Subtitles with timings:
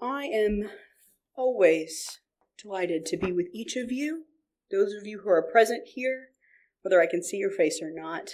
[0.00, 0.70] I am
[1.36, 2.20] always
[2.62, 4.24] delighted to be with each of you,
[4.70, 6.28] those of you who are present here,
[6.82, 8.30] whether I can see your face or not.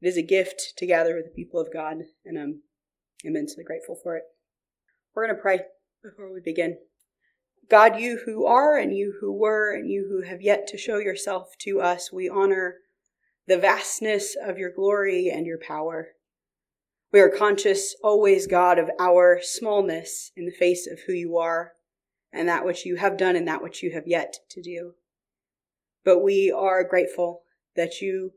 [0.00, 2.62] It is a gift to gather with the people of God, and I'm
[3.24, 4.24] immensely grateful for it.
[5.14, 5.60] We're going to pray
[6.02, 6.78] before we begin.
[7.68, 10.98] God, you who are, and you who were, and you who have yet to show
[10.98, 12.76] yourself to us, we honor
[13.46, 16.08] the vastness of your glory and your power.
[17.10, 21.72] We are conscious always, God, of our smallness in the face of who you are
[22.32, 24.94] and that which you have done and that which you have yet to do.
[26.04, 27.42] But we are grateful
[27.76, 28.32] that you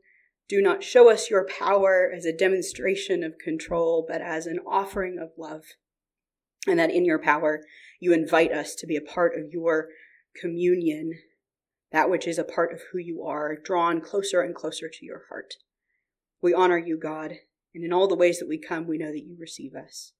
[0.48, 5.18] do not show us your power as a demonstration of control, but as an offering
[5.18, 5.64] of love.
[6.66, 7.62] And that in your power,
[8.00, 9.88] you invite us to be a part of your
[10.40, 11.18] communion,
[11.90, 15.24] that which is a part of who you are, drawn closer and closer to your
[15.28, 15.54] heart.
[16.40, 17.34] We honor you, God,
[17.74, 20.12] and in all the ways that we come, we know that you receive us.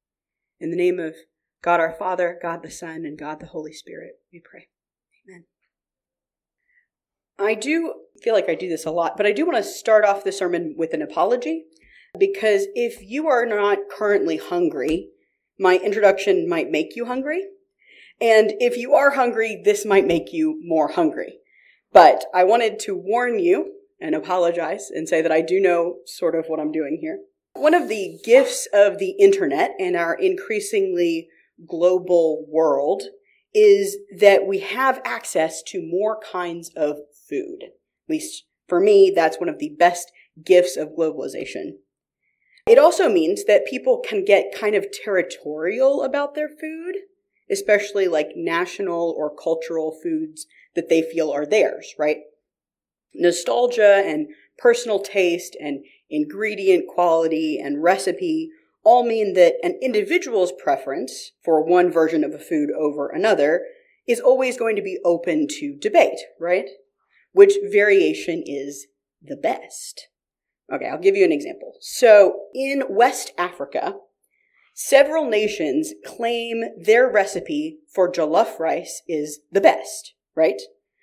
[0.61, 1.15] In the name of
[1.62, 4.69] God our Father, God the Son, and God the Holy Spirit, we pray.
[5.28, 5.45] Amen.
[7.39, 10.05] I do feel like I do this a lot, but I do want to start
[10.05, 11.64] off the sermon with an apology
[12.19, 15.09] because if you are not currently hungry,
[15.59, 17.44] my introduction might make you hungry.
[18.20, 21.39] And if you are hungry, this might make you more hungry.
[21.92, 26.34] But I wanted to warn you and apologize and say that I do know sort
[26.34, 27.19] of what I'm doing here.
[27.55, 31.28] One of the gifts of the internet and our increasingly
[31.67, 33.03] global world
[33.55, 36.97] is that we have access to more kinds of
[37.28, 37.64] food.
[37.64, 37.70] At
[38.09, 40.11] least for me, that's one of the best
[40.42, 41.72] gifts of globalization.
[42.67, 46.94] It also means that people can get kind of territorial about their food,
[47.50, 52.19] especially like national or cultural foods that they feel are theirs, right?
[53.14, 58.50] Nostalgia and personal taste and ingredient quality, and recipe
[58.84, 63.62] all mean that an individual's preference for one version of a food over another
[64.06, 66.69] is always going to be open to debate, right?
[67.32, 68.86] Which variation is
[69.22, 70.09] the best?
[70.72, 71.75] Okay, I'll give you an example.
[71.81, 73.94] So in West Africa,
[74.75, 80.60] several nations claim their recipe for jollof rice is the best, right?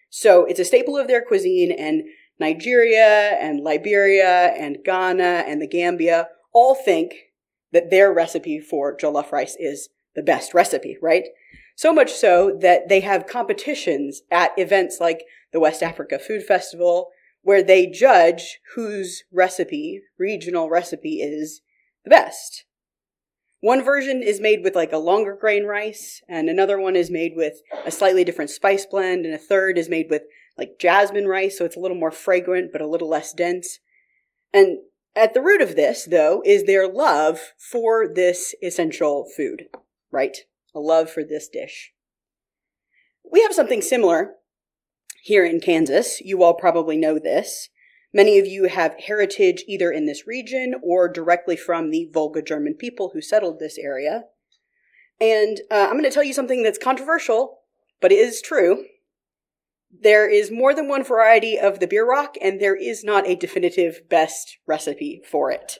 [0.09, 2.03] So it's a staple of their cuisine and
[2.39, 7.13] Nigeria and Liberia and Ghana and the Gambia all think
[7.71, 11.25] that their recipe for jollof rice is the best recipe, right?
[11.75, 15.23] So much so that they have competitions at events like
[15.53, 17.09] the West Africa Food Festival
[17.41, 21.61] where they judge whose recipe, regional recipe, is
[22.03, 22.65] the best.
[23.61, 27.33] One version is made with like a longer grain rice, and another one is made
[27.35, 30.23] with a slightly different spice blend, and a third is made with
[30.59, 33.79] like jasmine rice, so it's a little more fragrant but a little less dense.
[34.53, 34.79] And
[35.15, 39.67] at the root of this, though, is their love for this essential food,
[40.11, 40.37] right?
[40.75, 41.93] A love for this dish.
[43.31, 44.35] We have something similar
[45.21, 46.21] here in Kansas.
[46.21, 47.69] You all probably know this.
[48.13, 52.73] Many of you have heritage either in this region or directly from the Volga German
[52.73, 54.23] people who settled this area.
[55.21, 57.59] And uh, I'm going to tell you something that's controversial,
[58.01, 58.85] but it is true.
[59.91, 64.01] There is more than one variety of the bierock, and there is not a definitive
[64.09, 65.79] best recipe for it.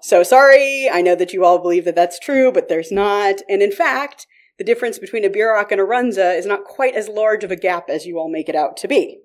[0.00, 3.36] So sorry, I know that you all believe that that's true, but there's not.
[3.48, 4.26] And in fact,
[4.58, 7.56] the difference between a bierock and a runza is not quite as large of a
[7.56, 9.20] gap as you all make it out to be.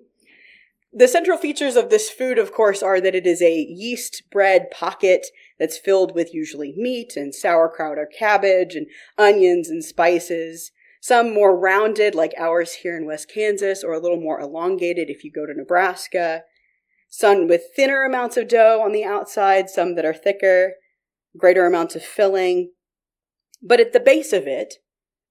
[0.92, 4.70] The central features of this food, of course, are that it is a yeast bread
[4.70, 5.26] pocket
[5.58, 8.86] that's filled with usually meat and sauerkraut or cabbage and
[9.18, 10.72] onions and spices.
[11.00, 15.24] Some more rounded, like ours here in West Kansas, or a little more elongated if
[15.24, 16.42] you go to Nebraska.
[17.08, 20.74] Some with thinner amounts of dough on the outside, some that are thicker,
[21.36, 22.72] greater amounts of filling.
[23.62, 24.74] But at the base of it,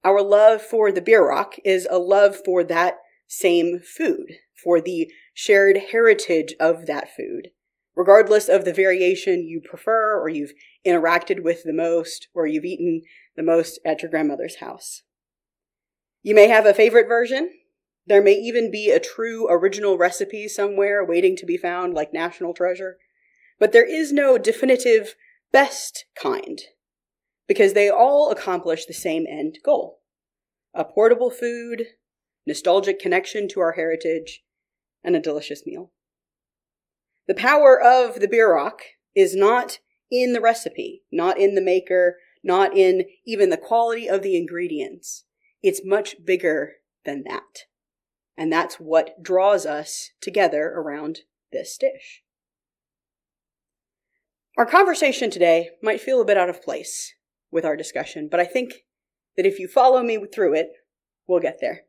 [0.04, 5.76] our love for the bierock is a love for that same food, for the shared
[5.92, 7.48] heritage of that food,
[7.94, 10.52] regardless of the variation you prefer or you've
[10.86, 13.02] interacted with the most or you've eaten
[13.36, 15.02] the most at your grandmother's house.
[16.22, 17.50] You may have a favorite version.
[18.06, 22.54] There may even be a true original recipe somewhere waiting to be found, like National
[22.54, 22.96] Treasure.
[23.58, 25.14] But there is no definitive
[25.52, 26.60] best kind,
[27.46, 30.00] because they all accomplish the same end goal
[30.74, 31.86] a portable food,
[32.46, 34.44] nostalgic connection to our heritage,
[35.02, 35.90] and a delicious meal.
[37.26, 38.80] The power of the bierock
[39.14, 39.80] is not
[40.10, 45.24] in the recipe, not in the maker, not in even the quality of the ingredients.
[45.62, 46.74] It's much bigger
[47.04, 47.64] than that.
[48.36, 51.20] And that's what draws us together around
[51.52, 52.22] this dish.
[54.56, 57.14] Our conversation today might feel a bit out of place
[57.50, 58.84] with our discussion, but I think
[59.36, 60.70] that if you follow me through it,
[61.26, 61.82] we'll get there.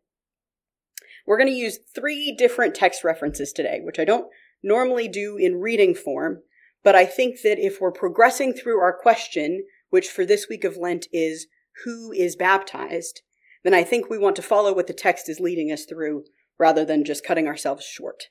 [1.26, 4.28] We're going to use three different text references today, which I don't
[4.64, 6.42] normally do in reading form,
[6.84, 10.78] but I think that if we're progressing through our question, which for this week of
[10.78, 11.48] Lent is
[11.86, 13.22] who is baptized,
[13.64, 16.24] then I think we want to follow what the text is leading us through
[16.58, 18.26] rather than just cutting ourselves short.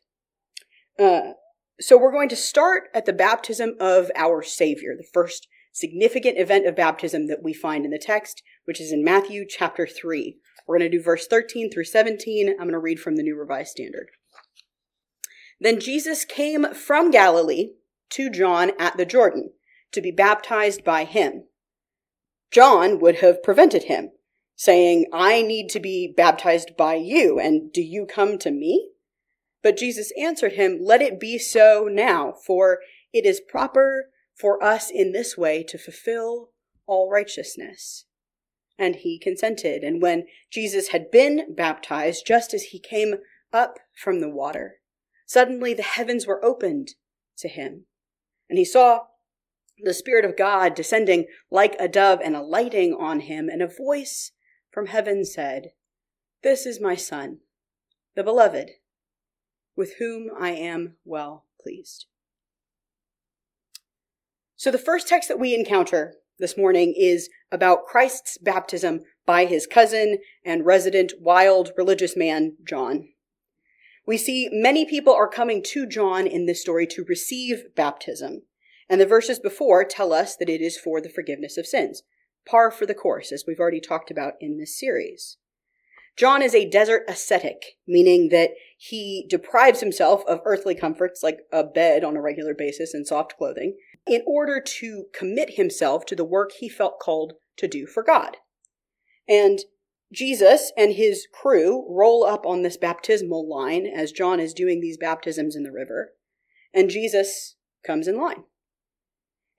[0.99, 1.33] Uh,
[1.81, 6.67] so we're going to start at the baptism of our Savior, the first significant event
[6.67, 10.37] of baptism that we find in the text, which is in Matthew chapter 3.
[10.67, 12.49] We're going to do verse 13 through 17.
[12.51, 14.09] I'm going to read from the New Revised Standard.
[15.61, 17.71] Then Jesus came from Galilee
[18.11, 19.53] to John at the Jordan
[19.93, 21.45] to be baptized by him.
[22.51, 24.11] John would have prevented him,
[24.59, 28.91] saying, I need to be baptized by you, and do you come to me?
[29.63, 32.81] But Jesus answered him, Let it be so now, for
[33.13, 36.51] it is proper for us in this way to fulfill
[36.89, 38.07] all righteousness.
[38.77, 39.85] And he consented.
[39.85, 43.15] And when Jesus had been baptized, just as he came
[43.53, 44.79] up from the water,
[45.25, 46.95] suddenly the heavens were opened
[47.39, 47.85] to him.
[48.51, 49.03] And he saw
[49.85, 54.33] the Spirit of God descending like a dove and alighting on him, and a voice
[54.79, 55.73] from heaven said,
[56.45, 57.39] This is my Son,
[58.15, 58.71] the beloved,
[59.75, 62.07] with whom I am well pleased.
[64.55, 69.67] So the first text that we encounter this morning is about Christ's baptism by his
[69.67, 73.09] cousin and resident wild religious man, John.
[74.07, 78.43] We see many people are coming to John in this story to receive baptism.
[78.89, 82.05] And the verses before tell us that it is for the forgiveness of sins.
[82.49, 85.37] Par for the course, as we've already talked about in this series.
[86.17, 91.63] John is a desert ascetic, meaning that he deprives himself of earthly comforts like a
[91.63, 96.25] bed on a regular basis and soft clothing in order to commit himself to the
[96.25, 98.39] work he felt called to do for God.
[99.29, 99.61] And
[100.13, 104.97] Jesus and his crew roll up on this baptismal line as John is doing these
[104.97, 106.15] baptisms in the river,
[106.75, 108.45] and Jesus comes in line.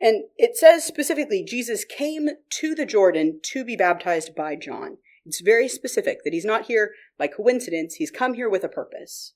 [0.01, 4.97] And it says specifically, Jesus came to the Jordan to be baptized by John.
[5.25, 9.33] It's very specific that he's not here by coincidence, he's come here with a purpose.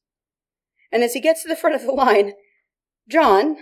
[0.92, 2.34] And as he gets to the front of the line,
[3.10, 3.58] John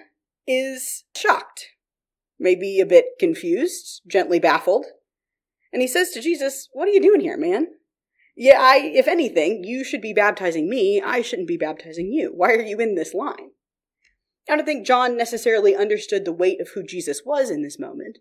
[0.46, 1.70] is shocked,
[2.40, 4.86] maybe a bit confused, gently baffled.
[5.74, 7.68] And he says to Jesus, What are you doing here, man?
[8.36, 11.02] Yeah, I, if anything, you should be baptizing me.
[11.04, 12.32] I shouldn't be baptizing you.
[12.36, 13.52] Why are you in this line?
[14.50, 18.18] I don't think John necessarily understood the weight of who Jesus was in this moment,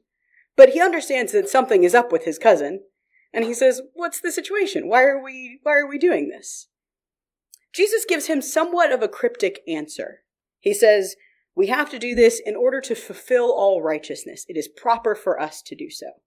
[0.56, 2.84] but he understands that something is up with his cousin,
[3.32, 4.88] and he says, "What's the situation?
[4.88, 6.68] Why are we why are we doing this?"
[7.72, 10.24] Jesus gives him somewhat of a cryptic answer.
[10.58, 11.16] He says,
[11.54, 14.44] "We have to do this in order to fulfill all righteousness.
[14.48, 16.20] It is proper for us to do so."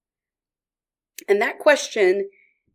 [1.28, 2.30] And that question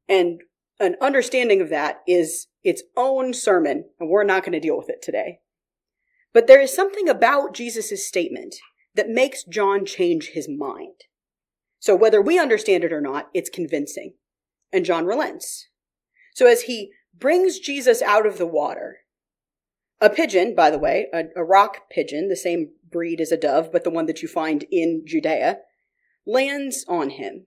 [0.08, 0.42] and
[0.78, 4.88] an understanding of that is its own sermon, and we're not going to deal with
[4.88, 5.40] it today.
[6.38, 8.54] But there is something about Jesus' statement
[8.94, 11.00] that makes John change his mind.
[11.80, 14.14] So whether we understand it or not, it's convincing.
[14.72, 15.66] And John relents.
[16.36, 18.98] So as he brings Jesus out of the water,
[20.00, 23.72] a pigeon, by the way, a, a, rock pigeon, the same breed as a dove,
[23.72, 25.58] but the one that you find in Judea,
[26.24, 27.46] lands on him.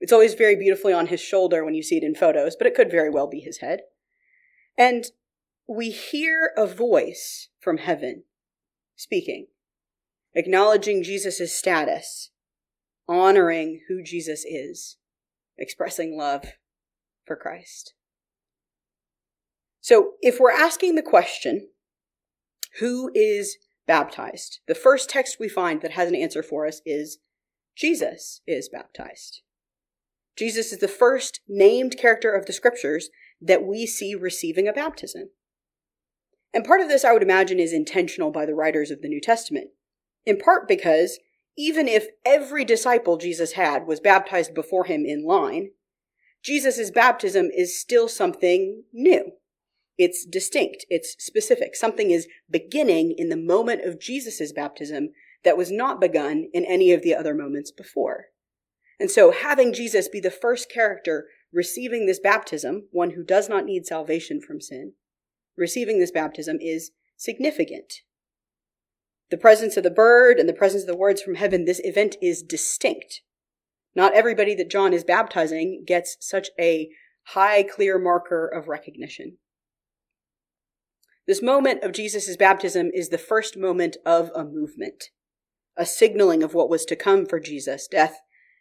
[0.00, 2.76] It's always very beautifully on his shoulder when you see it in photos, but it
[2.76, 3.80] could very well be his head.
[4.78, 5.06] And
[5.66, 8.24] we hear a voice from heaven
[8.96, 9.46] speaking,
[10.34, 12.30] acknowledging Jesus' status,
[13.08, 14.96] honoring who Jesus is,
[15.58, 16.44] expressing love
[17.24, 17.94] for Christ.
[19.80, 21.68] So, if we're asking the question,
[22.80, 23.56] who is
[23.86, 24.60] baptized?
[24.66, 27.18] The first text we find that has an answer for us is
[27.76, 29.42] Jesus is baptized.
[30.36, 35.30] Jesus is the first named character of the scriptures that we see receiving a baptism.
[36.54, 39.20] And part of this, I would imagine, is intentional by the writers of the New
[39.20, 39.70] Testament.
[40.24, 41.18] In part because
[41.58, 45.70] even if every disciple Jesus had was baptized before him in line,
[46.42, 49.32] Jesus' baptism is still something new.
[49.98, 50.86] It's distinct.
[50.88, 51.74] It's specific.
[51.74, 55.10] Something is beginning in the moment of Jesus' baptism
[55.42, 58.26] that was not begun in any of the other moments before.
[59.00, 63.64] And so having Jesus be the first character receiving this baptism, one who does not
[63.64, 64.92] need salvation from sin,
[65.56, 67.94] receiving this baptism is significant.
[69.30, 72.16] The presence of the bird and the presence of the words from heaven, this event
[72.20, 73.22] is distinct.
[73.94, 76.88] Not everybody that John is baptizing gets such a
[77.28, 79.38] high, clear marker of recognition.
[81.26, 85.04] This moment of Jesus' baptism is the first moment of a movement,
[85.76, 88.18] a signaling of what was to come for Jesus death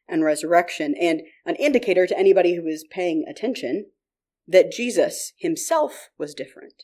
[0.08, 3.88] and resurrection, and an indicator to anybody who is paying attention
[4.48, 6.84] that Jesus himself was different.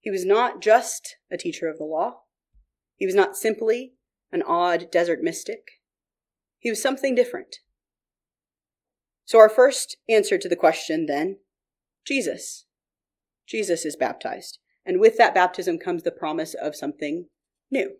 [0.00, 2.20] He was not just a teacher of the law.
[2.96, 3.94] He was not simply
[4.32, 5.80] an odd desert mystic.
[6.58, 7.56] He was something different.
[9.24, 11.38] So, our first answer to the question then
[12.06, 12.64] Jesus.
[13.46, 14.58] Jesus is baptized.
[14.86, 17.26] And with that baptism comes the promise of something
[17.70, 17.96] new.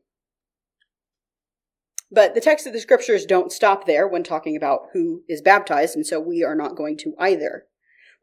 [2.11, 5.95] But the text of the scriptures don't stop there when talking about who is baptized,
[5.95, 7.67] and so we are not going to either.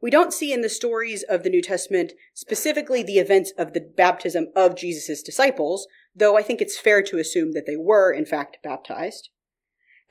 [0.00, 3.80] We don't see in the stories of the New Testament specifically the events of the
[3.80, 8.26] baptism of Jesus' disciples, though I think it's fair to assume that they were, in
[8.26, 9.30] fact, baptized.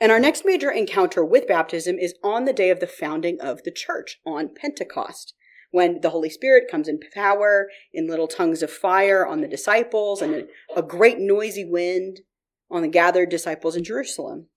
[0.00, 3.62] And our next major encounter with baptism is on the day of the founding of
[3.62, 5.34] the church, on Pentecost,
[5.70, 10.20] when the Holy Spirit comes in power, in little tongues of fire on the disciples,
[10.20, 12.20] and a, a great noisy wind
[12.70, 14.48] on the gathered disciples in Jerusalem.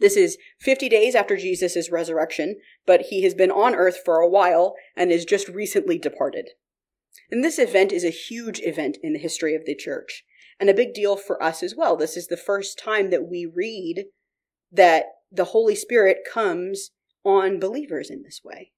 [0.00, 4.28] This is 50 days after Jesus' resurrection, but he has been on earth for a
[4.28, 6.50] while and is just recently departed.
[7.30, 10.24] And this event is a huge event in the history of the church
[10.60, 11.96] and a big deal for us as well.
[11.96, 14.06] This is the first time that we read
[14.70, 16.90] that the Holy Spirit comes
[17.24, 18.72] on believers in this way.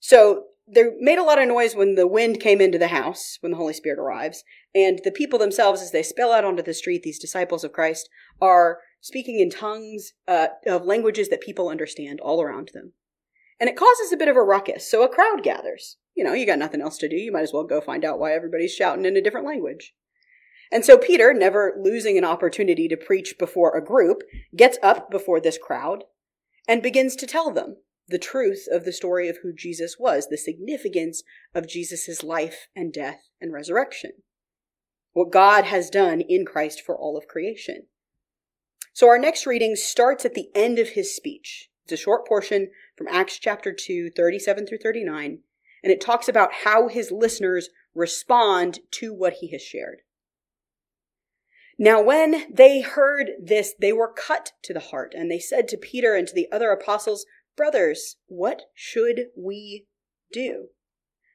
[0.00, 3.52] So they made a lot of noise when the wind came into the house, when
[3.52, 4.44] the Holy Spirit arrives.
[4.74, 8.08] And the people themselves, as they spill out onto the street, these disciples of Christ,
[8.40, 12.94] are speaking in tongues uh, of languages that people understand all around them.
[13.60, 14.90] And it causes a bit of a ruckus.
[14.90, 15.98] So a crowd gathers.
[16.14, 17.14] You know, you got nothing else to do.
[17.14, 19.92] You might as well go find out why everybody's shouting in a different language.
[20.72, 24.22] And so Peter, never losing an opportunity to preach before a group,
[24.56, 26.04] gets up before this crowd
[26.66, 27.76] and begins to tell them
[28.08, 31.22] the truth of the story of who Jesus was, the significance
[31.54, 34.12] of Jesus' life and death and resurrection,
[35.12, 37.82] what God has done in Christ for all of creation.
[38.94, 41.68] So our next reading starts at the end of his speech.
[41.82, 45.40] It's a short portion from Acts chapter 2, 37 through 39,
[45.82, 50.02] and it talks about how his listeners respond to what he has shared.
[51.76, 55.76] Now, when they heard this, they were cut to the heart, and they said to
[55.76, 59.86] Peter and to the other apostles, Brothers, what should we
[60.32, 60.68] do?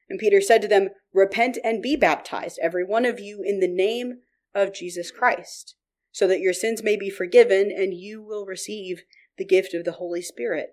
[0.08, 3.68] And Peter said to them, Repent and be baptized, every one of you, in the
[3.68, 4.20] name
[4.54, 5.74] of Jesus Christ,
[6.20, 9.04] so that your sins may be forgiven and you will receive
[9.38, 10.72] the gift of the Holy Spirit.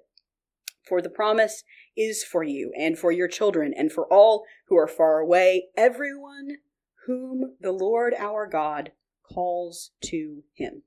[0.86, 1.64] For the promise
[1.96, 6.58] is for you and for your children and for all who are far away, everyone
[7.06, 8.92] whom the Lord our God
[9.24, 10.82] calls to him.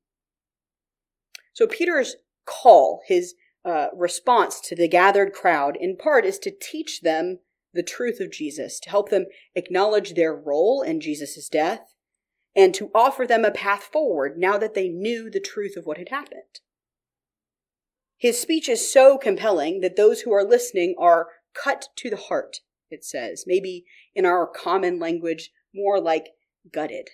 [1.54, 7.00] So Peter's call, his uh, response to the gathered crowd in part is to teach
[7.00, 7.38] them
[7.72, 9.24] the truth of Jesus, to help them
[9.54, 11.94] acknowledge their role in Jesus' death,
[12.60, 15.96] and to offer them a path forward now that they knew the truth of what
[15.96, 16.60] had happened.
[18.18, 22.58] His speech is so compelling that those who are listening are cut to the heart,
[22.90, 26.26] it says, maybe in our common language, more like
[26.70, 27.08] gutted.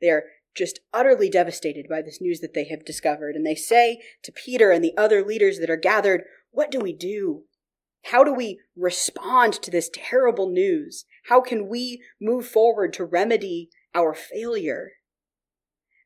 [0.00, 0.24] They're
[0.56, 3.36] just utterly devastated by this news that they have discovered.
[3.36, 6.92] And they say to Peter and the other leaders that are gathered, What do we
[6.92, 7.44] do?
[8.06, 11.04] How do we respond to this terrible news?
[11.26, 14.92] How can we move forward to remedy our failure?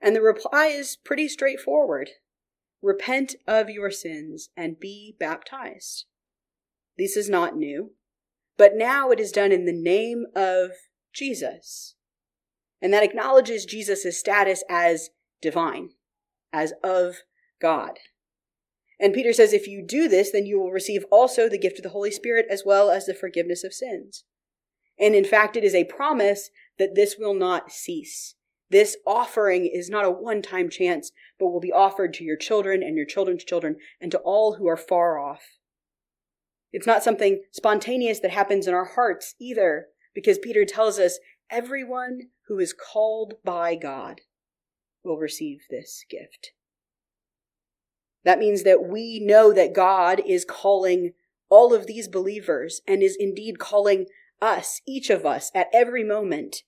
[0.01, 2.11] And the reply is pretty straightforward
[2.83, 6.07] Repent of your sins and be baptized.
[6.99, 7.93] This is not new,
[8.57, 10.71] but now it is done in the name of
[11.15, 11.95] Jesus
[12.83, 15.91] and that acknowledges Jesus' status as divine,
[16.53, 17.19] as of
[17.61, 18.01] God.
[18.99, 21.85] And Peter says, if you do this, then you will receive also the gift of
[21.85, 24.25] the Holy Spirit as well as the forgiveness of sins.
[24.99, 26.51] And in fact, it is a promise
[26.83, 28.35] that this will not cease.
[28.69, 32.83] This offering is not a one time chance, but will be offered to your children
[32.83, 35.43] and your children's children and to all who are far off.
[36.73, 41.21] It's not something spontaneous that happens in our hearts either, because Peter tells us
[41.51, 44.23] everyone who is called by God
[45.05, 46.51] will receive this gift.
[48.25, 51.13] That means that we know that God is calling
[51.49, 54.07] all of these believers and is indeed calling
[54.41, 56.65] us, each of us, at every moment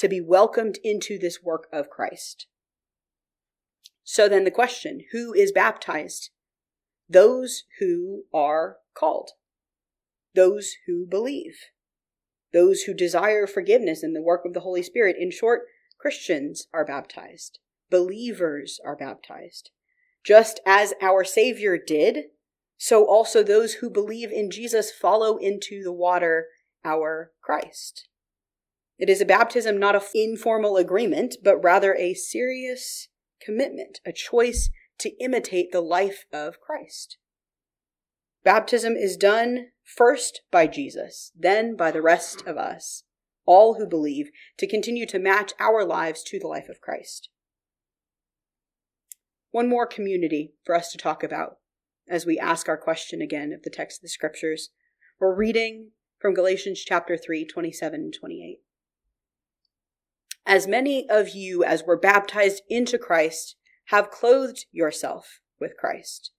[0.00, 2.46] to be welcomed into this work of Christ.
[4.04, 6.30] So then the question who is baptized?
[7.08, 9.30] Those who are called,
[10.34, 11.56] those who believe
[12.52, 15.16] those who desire forgiveness and the work of the Holy Spirit.
[15.18, 15.62] In short,
[15.98, 17.58] Christians are baptized,
[17.90, 19.70] believers are baptized.
[20.24, 22.24] Just as our Savior did,
[22.76, 26.46] so also those who believe in Jesus follow into the water
[26.84, 28.08] our Christ.
[29.00, 33.08] It is a baptism not an informal agreement, but rather a serious
[33.40, 37.16] commitment, a choice to imitate the life of Christ.
[38.44, 43.04] Baptism is done first by Jesus, then by the rest of us,
[43.46, 47.30] all who believe, to continue to match our lives to the life of Christ.
[49.50, 51.56] One more community for us to talk about
[52.06, 54.68] as we ask our question again of the text of the scriptures.
[55.18, 58.58] We're reading from Galatians chapter 3, 27 and 28.
[60.50, 63.54] As many of you as were baptized into Christ
[63.84, 66.32] have clothed yourself with Christ.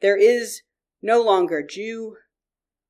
[0.00, 0.62] There is
[1.02, 2.18] no longer Jew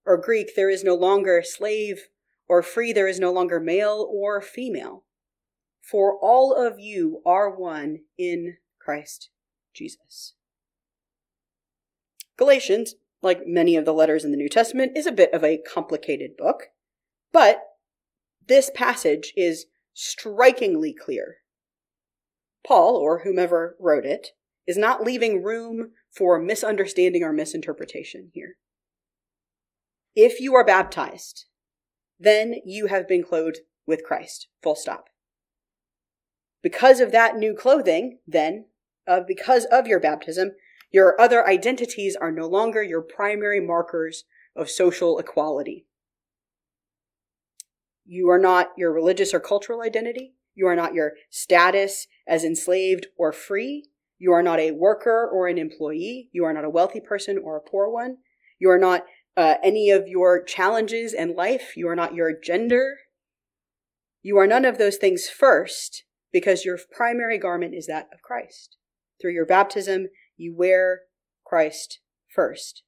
[0.04, 2.08] or Greek, there is no longer slave
[2.50, 5.04] or free, there is no longer male or female.
[5.80, 9.30] For all of you are one in Christ
[9.72, 10.34] Jesus.
[12.36, 15.62] Galatians, like many of the letters in the New Testament, is a bit of a
[15.66, 16.64] complicated book,
[17.32, 17.62] but
[18.46, 19.64] this passage is
[20.00, 21.38] strikingly clear.
[22.64, 24.28] Paul, or whomever wrote it,
[24.64, 28.58] is not leaving room for misunderstanding or misinterpretation here.
[30.14, 31.46] If you are baptized,
[32.16, 34.46] then you have been clothed with Christ.
[34.62, 35.06] Full stop.
[36.62, 38.66] Because of that new clothing, then,
[39.04, 40.52] uh, because of your baptism,
[40.92, 44.24] your other identities are no longer your primary markers
[44.54, 45.87] of social equality.
[48.10, 50.32] You are not your religious or cultural identity.
[50.54, 53.90] You are not your status as enslaved or free.
[54.18, 56.30] You are not a worker or an employee.
[56.32, 58.16] You are not a wealthy person or a poor one.
[58.58, 59.04] You are not
[59.36, 61.76] uh, any of your challenges in life.
[61.76, 62.96] You are not your gender.
[64.22, 68.78] You are none of those things first because your primary garment is that of Christ.
[69.20, 70.06] Through your baptism,
[70.38, 71.02] you wear
[71.44, 72.00] Christ
[72.34, 72.84] first.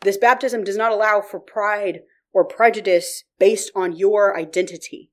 [0.00, 2.00] This baptism does not allow for pride
[2.32, 5.10] or prejudice based on your identity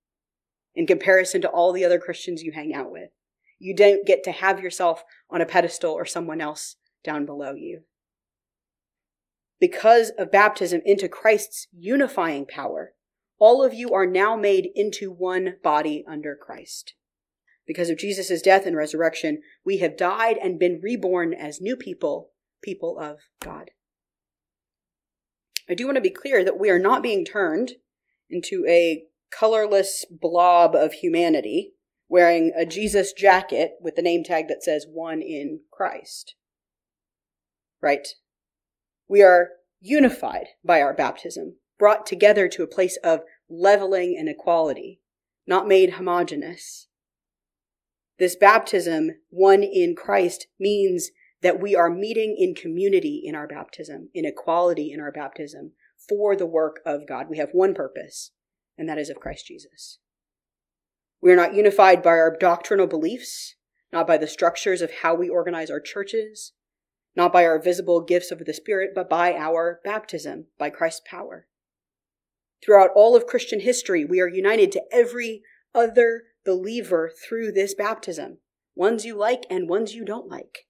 [0.76, 3.10] in comparison to all the other Christians you hang out with.
[3.60, 7.82] You don't get to have yourself on a pedestal or someone else down below you.
[9.60, 12.94] Because of baptism into Christ's unifying power,
[13.40, 16.94] all of you are now made into one body under Christ.
[17.68, 22.32] Because of Jesus' death and resurrection, we have died and been reborn as new people,
[22.64, 23.72] people of God.
[25.70, 27.74] I do want to be clear that we are not being turned
[28.30, 31.74] into a colorless blob of humanity
[32.08, 36.34] wearing a Jesus jacket with the name tag that says one in Christ.
[37.82, 38.08] Right?
[39.08, 45.02] We are unified by our baptism, brought together to a place of leveling and equality,
[45.46, 46.88] not made homogenous.
[48.18, 54.10] This baptism, one in Christ, means that we are meeting in community in our baptism,
[54.14, 55.72] in equality in our baptism,
[56.08, 57.28] for the work of God.
[57.30, 58.32] We have one purpose,
[58.78, 60.00] and that is of Christ Jesus.
[61.22, 63.56] We are not unified by our doctrinal beliefs,
[63.92, 66.54] not by the structures of how we organize our churches,
[67.16, 71.48] not by our visible gifts of the Spirit, but by our baptism, by Christ's power.
[72.64, 75.42] Throughout all of Christian history, we are united to every
[75.74, 78.38] other believer through this baptism,
[78.76, 80.68] ones you like and ones you don't like.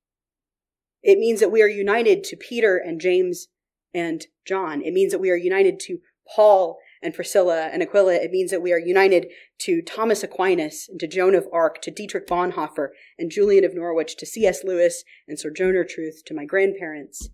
[1.02, 3.48] It means that we are united to Peter and James
[3.94, 4.82] and John.
[4.82, 6.00] It means that we are united to
[6.36, 8.16] Paul and Priscilla and Aquila.
[8.16, 9.28] It means that we are united
[9.60, 14.18] to Thomas Aquinas and to Joan of Arc, to Dietrich Bonhoeffer and Julian of Norwich,
[14.18, 14.64] to C.S.
[14.64, 17.30] Lewis and Sojourner Truth, to my grandparents,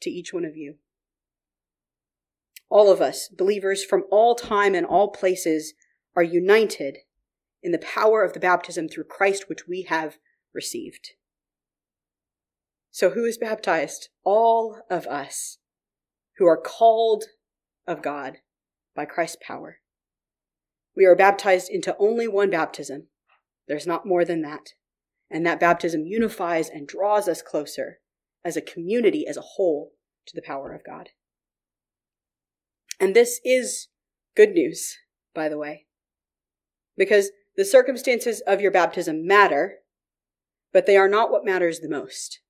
[0.00, 0.76] to each one of you.
[2.68, 5.74] All of us, believers from all time and all places,
[6.14, 6.98] are united
[7.62, 10.18] in the power of the baptism through Christ which we have
[10.52, 11.12] received.
[12.90, 14.08] So, who is baptized?
[14.24, 15.58] All of us
[16.38, 17.24] who are called
[17.86, 18.38] of God
[18.94, 19.78] by Christ's power.
[20.96, 23.08] We are baptized into only one baptism.
[23.66, 24.70] There's not more than that.
[25.30, 27.98] And that baptism unifies and draws us closer
[28.44, 29.92] as a community, as a whole,
[30.26, 31.10] to the power of God.
[32.98, 33.88] And this is
[34.34, 34.96] good news,
[35.34, 35.86] by the way,
[36.96, 39.78] because the circumstances of your baptism matter,
[40.72, 42.40] but they are not what matters the most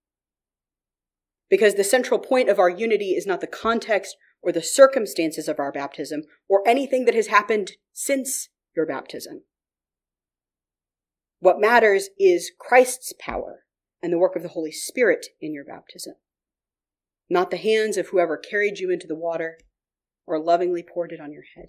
[1.51, 5.59] because the central point of our unity is not the context or the circumstances of
[5.59, 9.43] our baptism or anything that has happened since your baptism.
[11.41, 13.65] What matters is Christ's power
[14.03, 16.15] and the work of the Holy Spirit in your baptism,
[17.31, 19.59] not the hands of whoever carried you into the water
[20.27, 21.69] or lovingly poured it on your head.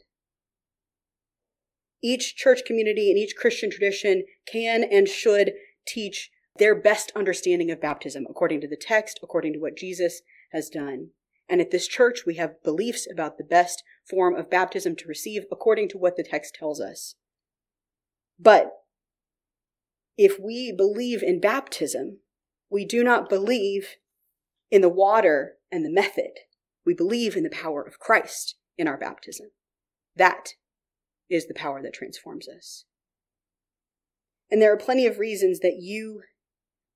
[2.02, 5.54] Each church community and each Christian tradition can and should
[5.86, 10.70] teach their best understanding of baptism according to the text, according to what Jesus has
[10.70, 11.10] done.
[11.50, 15.44] And at this church, we have beliefs about the best form of baptism to receive
[15.52, 17.16] according to what the text tells us.
[18.40, 18.72] But
[20.18, 22.20] if we believe in baptism,
[22.70, 23.96] We do not believe
[24.70, 26.32] in the water and the method.
[26.86, 29.48] We believe in the power of Christ in our baptism.
[30.16, 30.54] That
[31.30, 32.86] is the power that transforms us.
[34.52, 36.22] And there are plenty of reasons that you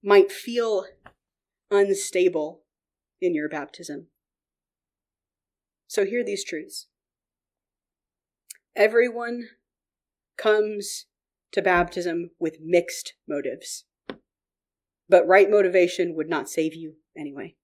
[0.03, 0.85] might feel
[1.71, 2.61] unstable
[3.21, 4.07] in your baptism.
[5.87, 6.87] So hear these truths.
[8.75, 9.49] Everyone
[10.37, 11.05] comes
[11.51, 13.85] to baptism with mixed motives,
[15.07, 17.55] but right motivation would not save you anyway.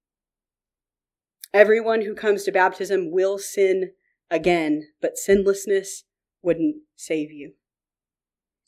[1.53, 3.91] Everyone who comes to baptism will sin
[4.29, 6.03] again, but sinlessness
[6.43, 7.53] wouldn't save you.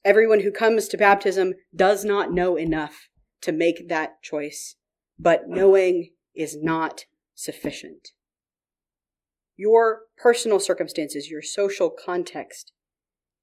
[0.04, 3.08] Everyone who comes to baptism does not know enough
[3.42, 4.76] to make that choice,
[5.18, 8.10] but knowing is not sufficient.
[9.58, 12.72] Your personal circumstances, your social context,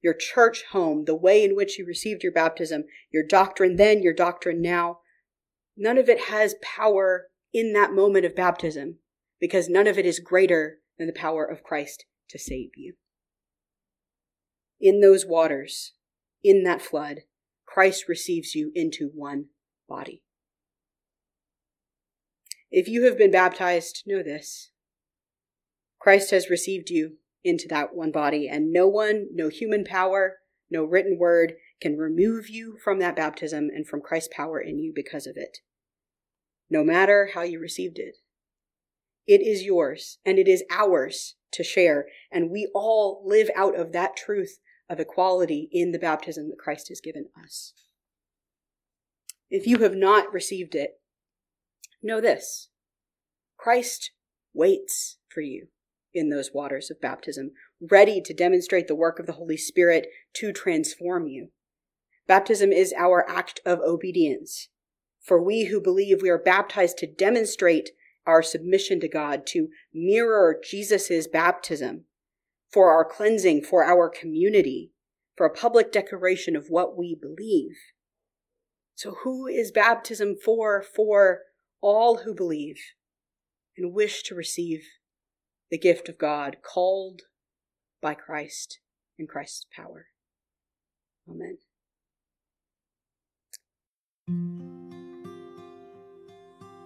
[0.03, 4.15] your church home, the way in which you received your baptism, your doctrine then, your
[4.15, 4.99] doctrine now,
[5.77, 8.97] none of it has power in that moment of baptism
[9.41, 12.95] because none of it is greater than the power of Christ to save you.
[14.81, 15.95] In those waters,
[16.43, 17.21] in that flood,
[17.67, 19.47] Christ receives you into one
[19.89, 20.23] body.
[22.71, 24.71] If you have been baptized, know this.
[25.99, 30.39] Christ has received you into that one body, and no one, no human power,
[30.71, 34.93] no written word can remove you from that baptism and from Christ's power in you
[34.95, 35.59] because of it,
[36.69, 38.17] no matter how you received it.
[39.27, 43.93] It is yours, and it is ours to share, and we all live out of
[43.93, 47.75] that truth of equality in the baptism that Christ has given us.
[49.51, 51.01] If you have not received it,
[52.03, 52.69] know this
[53.57, 54.13] Christ
[54.53, 55.69] waits for you
[56.15, 60.53] in those waters of baptism, ready to demonstrate the work of the Holy Spirit to
[60.53, 61.49] transform you.
[62.27, 64.69] Baptism is our act of obedience.
[65.21, 67.91] For we who believe we are baptized to demonstrate
[68.27, 72.05] our submission to God, to mirror Jesus' baptism,
[72.71, 74.93] for our cleansing, for our community,
[75.37, 77.77] for a public declaration of what we believe.
[78.99, 80.83] So, who is baptism for?
[80.83, 81.43] For
[81.81, 82.81] all who believe
[83.77, 84.83] and wish to receive
[85.71, 87.23] the gift of God, called
[88.03, 88.81] by Christ
[89.17, 90.07] in Christ's power.
[91.31, 91.59] Amen.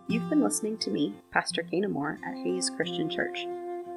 [0.07, 3.47] You've been listening to me, Pastor Cana Moore, at Hays Christian Church.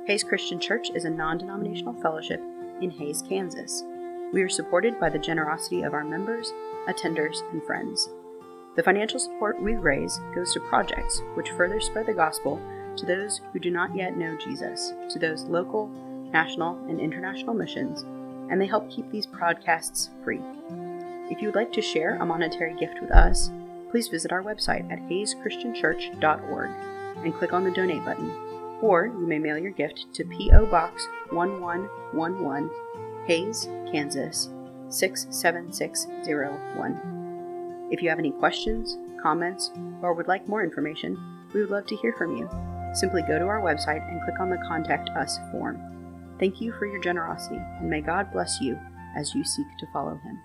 [0.08, 2.40] Hays Christian Church is a non denominational fellowship
[2.80, 3.84] in Hays, Kansas.
[4.32, 6.54] We are supported by the generosity of our members,
[6.88, 8.10] attenders, and friends.
[8.76, 12.62] The financial support we raise goes to projects which further spread the gospel
[12.98, 15.88] to those who do not yet know Jesus, to those local,
[16.32, 18.02] national, and international missions,
[18.52, 20.42] and they help keep these podcasts free.
[21.30, 23.50] If you would like to share a monetary gift with us,
[23.92, 26.70] please visit our website at hayschristianchurch.org
[27.24, 28.30] and click on the donate button,
[28.82, 30.66] or you may mail your gift to P.O.
[30.68, 32.70] Box 1111,
[33.26, 34.50] Hays, Kansas
[35.00, 37.90] 67601.
[37.92, 41.18] If you have any questions, comments, or would like more information,
[41.54, 42.50] we would love to hear from you
[42.96, 46.36] simply go to our website and click on the Contact Us form.
[46.40, 48.80] Thank you for your generosity, and may God bless you
[49.18, 50.40] as you seek to follow Him.